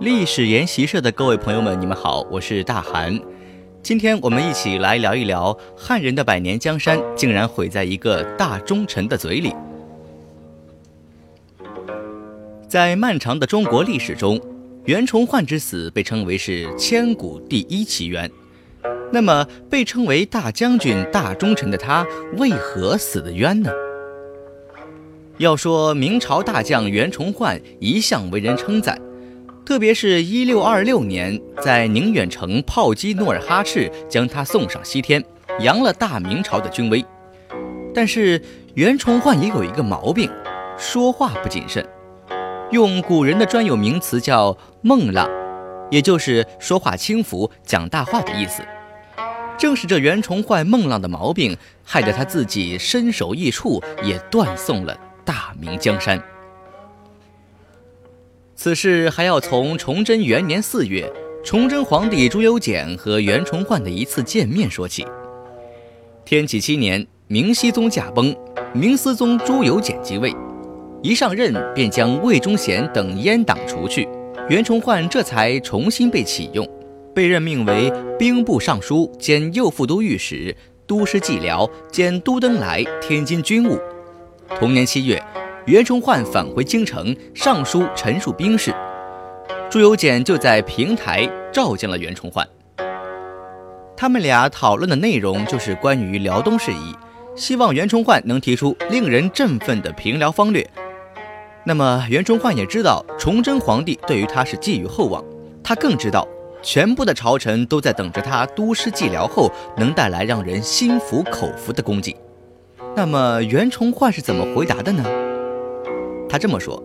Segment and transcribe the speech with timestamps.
[0.00, 3.20] 历史研习社的各位朋友们，你们好，我是大韩。
[3.82, 9.54] 今天我们一起来聊一聊汉人的百年江山竟然毁在一个大忠臣的嘴里。
[12.66, 14.40] 在漫长的中国历史中，
[14.84, 18.30] 袁崇焕之死被称为是千古第一奇冤。
[19.12, 23.70] 那么，被称为大将军、大忠臣的他，为何死的冤呢？
[25.38, 29.00] 要说明朝大将袁崇焕一向为人称赞。
[29.64, 35.22] 特别是一六二六年，在宁远城炮击努尔哈赤，将他送上西天，
[35.60, 37.04] 扬了大明朝的军威。
[37.94, 38.40] 但是
[38.74, 40.30] 袁崇焕也有一个毛病，
[40.76, 41.84] 说话不谨慎，
[42.70, 45.28] 用古人的专有名词叫“孟浪”，
[45.90, 48.62] 也就是说话轻浮、讲大话的意思。
[49.60, 56.18] 正是这袁崇焕孟浪的毛病，害得他自己身首异处，也断送了大明江山。
[58.56, 61.12] 此事还要从崇祯元年四月，
[61.44, 65.06] 崇祯皇帝朱由检和袁崇焕的一次见面说起。
[66.24, 68.34] 天启七年，明熹宗驾崩，
[68.72, 70.34] 明思宗朱由检即位，
[71.02, 74.08] 一上任便将魏忠贤等阉党除去，
[74.48, 76.66] 袁崇焕这才重新被启用，
[77.14, 80.54] 被任命为兵部尚书兼右副都御史、
[80.86, 83.78] 都师蓟辽兼都登来天津军务。
[84.58, 85.22] 同年七月。
[85.66, 88.74] 袁崇焕返回京城，上书陈述兵事，
[89.70, 92.48] 朱由检就在平台召见了袁崇焕。
[93.94, 96.96] 他们俩讨论的内容就是关于辽东事宜，
[97.36, 100.68] 希望袁崇焕能提出令人振奋的平辽方略。
[101.64, 105.22] 那么袁崇焕也知道崇祯皇帝对于他是寄予厚望，
[105.62, 106.26] 他更知道
[106.62, 112.14] 全部的朝臣都在等着他督师蓟辽后能带来让人心服口服的功绩。
[112.94, 115.04] 那么袁崇焕是怎么回答的呢？
[116.28, 116.82] 他这么说：“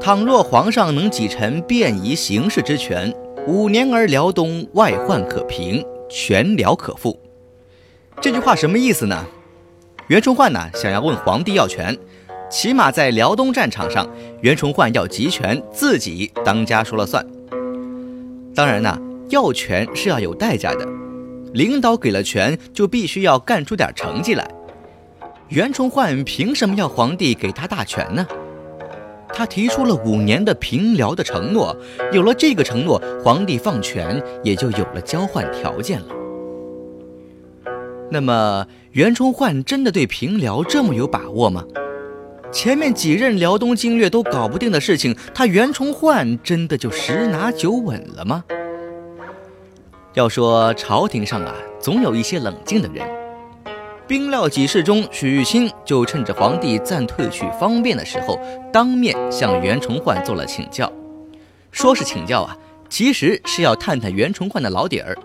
[0.00, 3.14] 倘若皇上能给臣便宜行事之权，
[3.46, 7.18] 五年而辽东外患可平，全辽可复。”
[8.20, 9.24] 这句话什么意思呢？
[10.08, 11.96] 袁崇焕呢想要问皇帝要权，
[12.50, 14.08] 起码在辽东战场上，
[14.40, 17.24] 袁崇焕要集权，自己当家说了算。
[18.54, 18.96] 当然呢，
[19.30, 20.86] 要权是要有代价的，
[21.54, 24.48] 领导给了权，就必须要干出点成绩来。
[25.48, 28.26] 袁崇焕凭什么要皇帝给他大权呢？
[29.28, 31.76] 他提出了五年的平辽的承诺，
[32.12, 36.06] 有了这个承诺，皇帝放权也就有了交换条件了。
[38.10, 41.64] 那么，袁崇焕真的对平辽这么有把握吗？
[42.54, 48.44] 前面几任辽东经略都搞不定的事情，他袁崇焕真的就十拿九稳了吗？
[50.12, 53.04] 要说朝廷上啊，总有一些冷静的人。
[54.06, 58.38] 兵料几事中，许玉清就趁着皇帝暂退去方便的时候，
[58.72, 60.90] 当面向袁崇焕做了请教。
[61.72, 62.56] 说是请教啊，
[62.88, 65.18] 其实是要探探袁崇焕的老底儿。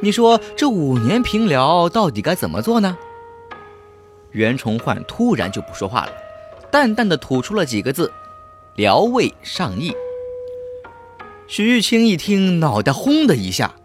[0.00, 2.98] 你说这五年平辽到底该怎么做呢？
[4.32, 6.12] 袁崇焕突然就不说话了，
[6.74, 8.12] 淡淡的吐出了几个字
[8.74, 9.92] ：“辽魏上议。”
[11.46, 13.76] 许玉清一听，脑袋轰的一下，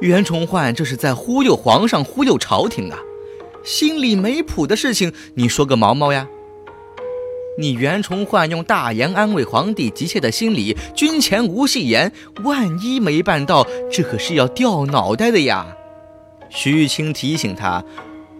[0.00, 2.98] 袁崇焕这是在忽悠皇上，忽悠朝廷啊！
[3.62, 6.26] 心里没谱的事情，你说个毛毛呀！
[7.60, 15.64] 你袁崇焕用大言安慰皇帝急切的心理，军前无戏言，万一没办到，这可是要掉脑袋的呀！
[16.50, 17.84] 徐玉清提醒他：“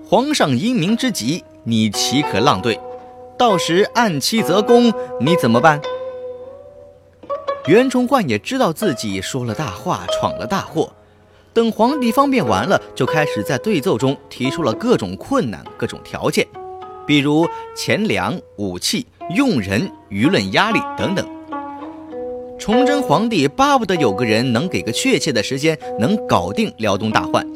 [0.04, 2.76] 皇上英明之极，你岂可浪对？
[3.38, 5.80] 到时按期择功，你怎么办？”
[7.66, 10.92] 袁崇焕也知道自己说了大话，闯了大祸。
[11.52, 16.46] 等皇帝方便完了，就开始在对奏中提出了各种困难、各种条件，
[17.06, 21.26] 比如钱粮、武器、用人、舆论压力等等。
[22.58, 27.46] 崇祯皇帝巴不得有个人能给个确切的时间，能搞定辽东大患。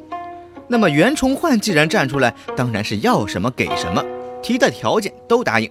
[0.66, 4.02] 那么袁崇焕既然站出来，当然是要什么给什么，
[4.42, 5.70] 提的条件都答应，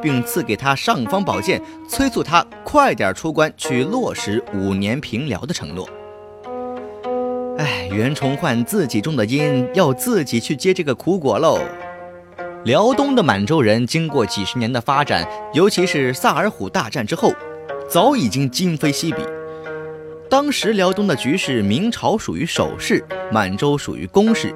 [0.00, 5.88] 并赐给他尚方宝剑，催促他快点出关去落实五年平辽的承诺。
[7.58, 11.60] 哎，袁崇焕自己种的因，要自己去接这个苦果喽。
[12.64, 17.32] 辽东的满洲人经过几十年的发展，尤其是萨尔浒大战之后，
[17.88, 19.18] 早已经今非昔比。
[20.30, 24.52] 当时辽东的局势，明朝属于守势，满洲属于攻势。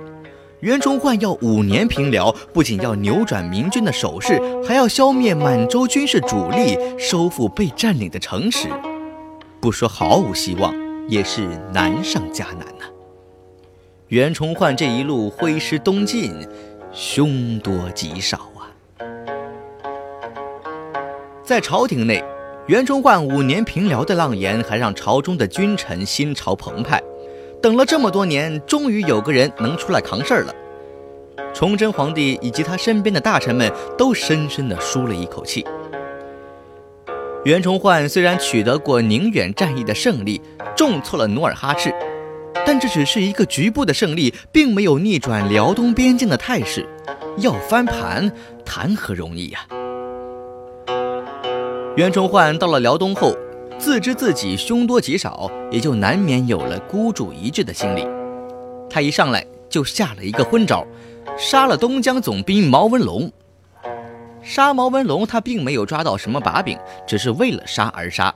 [0.60, 8.68] 袁崇焕要五年平辽，不仅要扭转明军的守势，还要消灭满洲军事主力，收复被占领的城池，
[9.60, 10.74] 不说毫无希望。
[11.08, 12.84] 也是难上加难呐。
[14.08, 16.46] 袁崇焕这一路挥师东进，
[16.92, 18.68] 凶多吉少啊！
[21.42, 22.22] 在朝廷内，
[22.66, 27.02] 袁崇焕五年平辽的浪言，还让朝中的君臣心潮澎湃。
[27.60, 30.54] 等了这么多年，终于有个人能出来扛事儿了。
[31.52, 35.64] 崇祯皇帝以及他身边的大臣们都深深地舒了一口气。
[37.44, 40.40] 袁崇焕虽然取得过宁远战役的胜利，
[40.76, 41.92] 重挫了努尔哈赤，
[42.66, 46.86] 但这只是一个局部的胜利，并没有逆转辽东边境的态势。
[47.38, 48.30] 要翻盘，
[48.64, 49.60] 谈何容易呀！
[51.96, 53.36] 袁崇焕到了辽东后，
[53.78, 58.06] 自知自己凶多吉少，也就难免有了孤注一掷的心理。
[58.90, 60.84] 他一上来就下了一个昏招。
[61.38, 63.30] 杀了东江总兵毛文龙。
[64.42, 66.76] 杀毛文龙，他并没有抓到什么把柄，
[67.06, 68.34] 只是为了杀而杀。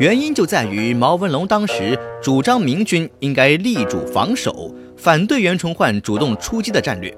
[0.00, 7.16] 原因就在于毛文龙当时主张明军应该立主防守，反对袁崇焕主动出击的战略。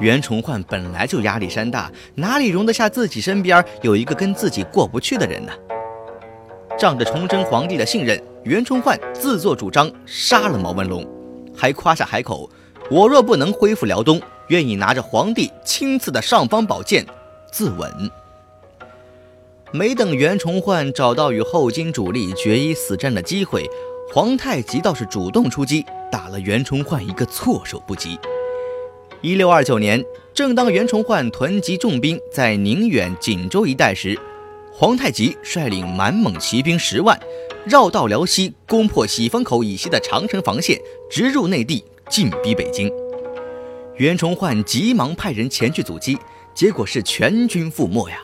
[0.00, 5.52] 袁崇焕本来就压力山大，哪里容得下自己身边有一个跟自己过不去的人呢？
[6.78, 11.06] 仗着崇祯皇帝的信任，袁崇焕自作主张杀了毛文龙，
[11.56, 12.48] 还夸下海口。
[12.90, 17.04] 我若不能恢复辽东，愿意拿着皇帝亲赐的尚方宝剑
[17.50, 18.10] 自刎。
[19.72, 23.68] 没等袁崇焕找到与后金主力决一死战的机会，
[24.12, 28.18] 皇太极倒是主动出击，打了袁崇焕一个措手不及。
[29.22, 34.16] 一六二九年，正当袁崇焕囤积重兵在宁远、锦州一带时，
[34.78, 37.18] 皇太极率领满蒙骑兵十万，
[37.64, 40.78] 绕道辽西，攻破喜峰口以西的长城防线，
[41.10, 41.82] 直入内地。
[42.10, 42.88] 进逼北京，
[43.96, 46.16] 袁崇焕急忙派人前去阻击，
[46.54, 48.18] 结果是全军覆没呀！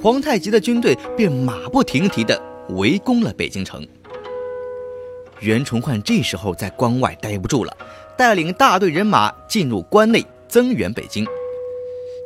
[0.00, 2.40] 皇太极的军队便马不停蹄地
[2.70, 3.86] 围攻了北京城。
[5.40, 7.76] 袁崇焕这时候在关外待不住了，
[8.16, 11.26] 带领大队人马进入关内增援北京。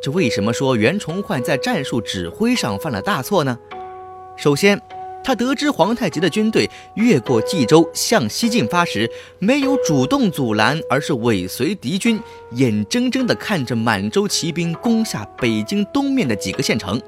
[0.00, 3.58] 这为什么说袁崇焕在战术指挥上犯了大错呢？
[4.36, 4.80] 首先，
[5.24, 9.10] 他得知皇太极的军队越过冀州向西进发时，
[9.40, 12.20] 没有主动阻拦，而是尾随敌军，
[12.52, 17.00] 眼睁睁地看着满洲骑兵攻下北京东面的几个县城。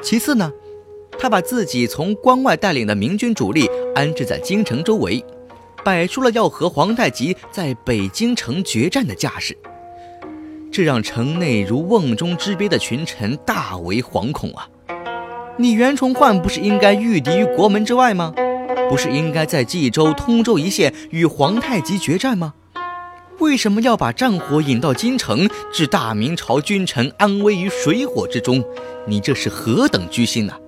[0.00, 0.50] 其次呢，
[1.18, 5.22] 他把自己从关外带领的明军主力安置在京城周围，
[5.84, 9.54] 摆出了要和皇太极在北京城决战的架势，
[10.74, 14.66] 这让城内如瓮中之鳖的群臣大为惶恐啊！
[15.56, 18.34] 你袁崇焕不是应该御敌于国门之外吗？
[18.90, 22.54] 不是应该在冀州、通州一线与皇太极决战吗？
[23.38, 28.64] 为什么要把战火引到京城，置大明朝君臣安危于水火之中？
[29.06, 30.58] 你这是何等居心啊！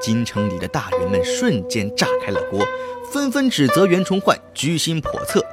[0.00, 2.64] 京城里的大人们瞬间炸开了锅，
[3.12, 5.44] 纷纷指责袁崇焕居心叵测。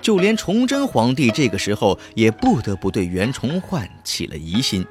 [0.00, 4.86] 就连崇祯皇帝这个时候也不得不对袁崇焕起了疑心。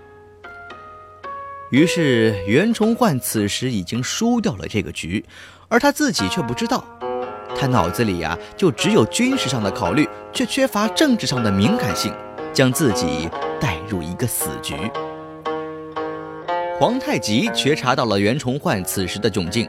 [1.72, 5.26] 于是，袁崇焕此时已经输掉了这个局，
[5.68, 6.86] 而他自己却不知道。
[7.58, 12.14] 他脑子里呀，就只有军事上的考虑，却缺乏政治上的敏感性，
[12.54, 13.30] 将自己
[13.60, 14.76] 带入一个死局。
[16.78, 19.68] 皇太极觉察到了袁崇焕此时的窘境，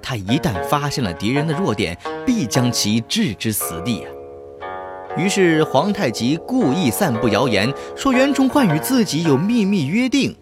[0.00, 4.10] 他一旦发现了敌人的弱点，必将其置之死地啊！
[5.16, 10.34] 于是，皇太极故意散布谣言，说袁崇焕与自己有秘密约定。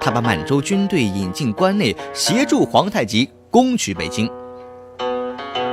[0.00, 4.30] 他把满洲军队引进关内，协助皇太极攻取北京。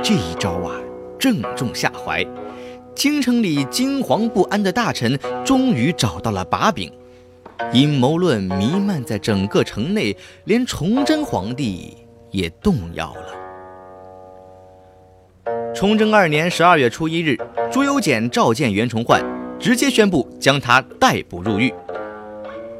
[0.02, 0.74] 这一招啊，
[1.18, 2.26] 正中下怀。
[2.94, 6.90] 京城里惊惶不安的大臣终于找到了把柄，
[7.72, 11.96] 阴谋论弥漫在整个城内，连崇祯皇帝
[12.30, 13.39] 也动摇了。
[15.80, 17.38] 崇祯二年十二月初一日，
[17.72, 19.24] 朱由检召见袁崇焕，
[19.58, 21.72] 直接宣布将他逮捕入狱。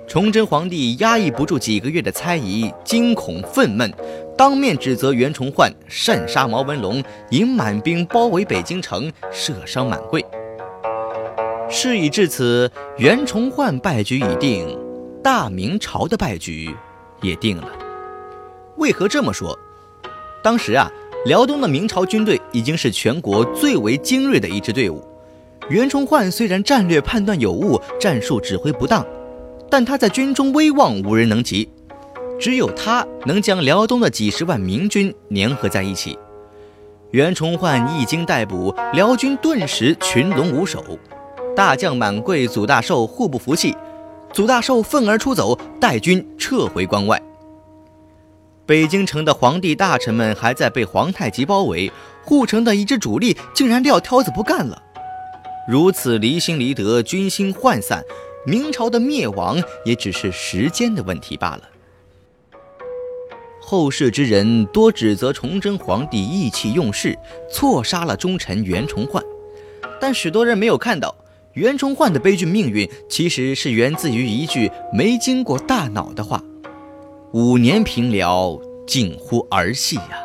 [0.07, 3.91] 崇祯皇帝压抑不住几个月的猜疑、惊恐、愤懑，
[4.37, 10.23] 当面指责袁崇焕擅杀毛文龙，引满兵包围北京城，射伤满贵。
[11.71, 14.79] 事已至此，袁崇焕败局已定，
[15.25, 16.69] 大明朝的败局
[17.23, 17.67] 也定了。
[18.77, 19.59] 为何这么说？
[20.43, 20.91] 当时啊，
[21.27, 25.05] 辽东的明朝军队已经是全国最为精锐的一支队伍。
[25.69, 29.05] 袁崇焕虽然战略判断有误，战术指挥不当。
[29.69, 31.69] 但他在军中威望无人能及，
[32.41, 36.19] 只有他能将辽东的几十万明军粘合在一起。
[37.11, 40.83] 袁崇焕一经逮捕，辽军顿时群龙无首。
[41.55, 43.77] 大将满贵、祖大寿互不服气，
[44.33, 47.21] 祖大寿愤而出走，带军撤回关外。
[48.71, 51.91] 北京城的皇帝大臣们还在被皇太极包围，
[52.23, 54.81] 护城的一支主力竟然撂挑子不干了。
[55.67, 58.05] 如此离心离德，军心涣散，
[58.47, 61.63] 明朝的灭亡也只是时间的问题罢了。
[63.61, 67.19] 后世之人多指责崇祯皇帝意气用事，
[67.51, 69.21] 错杀了忠臣袁崇焕，
[70.01, 71.13] 但许多人没有看到
[71.55, 76.41] 袁崇焕的悲剧命运，其实是源自于一句没经过大脑的话。
[77.33, 78.59] 五年平辽，
[78.89, 80.19] 近乎儿戏呀！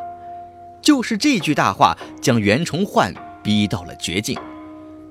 [0.82, 4.36] 就是这句大话，将袁崇焕逼到了绝境，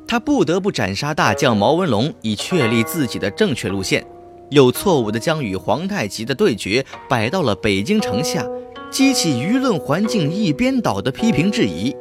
[0.05, 4.05] 他不得不斩杀大将毛文龙，以确立自己的正确路线，
[4.51, 8.45] 又错误地将与皇太极的对决摆到了北京城下，
[8.91, 11.95] 激起舆论环境一边倒的批评质疑，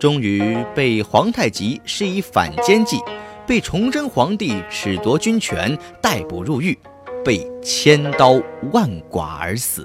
[0.00, 2.98] 终于被皇太极施以反间计，
[3.46, 6.76] 被崇祯皇帝褫夺军权，逮捕入狱。
[7.24, 8.40] 被千刀
[8.72, 9.82] 万剐而死。